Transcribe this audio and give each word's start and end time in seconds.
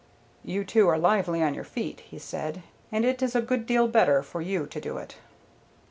"You 0.43 0.63
two 0.65 0.87
are 0.87 0.97
lively 0.97 1.43
on 1.43 1.53
your 1.53 1.63
feet," 1.63 1.99
he 1.99 2.17
said. 2.17 2.63
"And 2.91 3.05
it 3.05 3.21
is 3.21 3.35
a 3.35 3.39
good 3.41 3.67
deal 3.67 3.87
better 3.87 4.23
for 4.23 4.41
you 4.41 4.65
to 4.65 4.81
do 4.81 4.97
it." 4.97 5.17